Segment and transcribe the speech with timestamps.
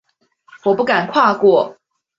[0.65, 1.77] 我不敢跨过